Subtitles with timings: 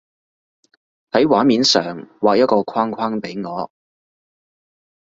[1.11, 3.69] 喺畫面上畫一個框框畀我